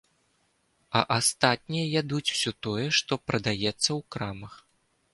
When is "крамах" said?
4.17-4.53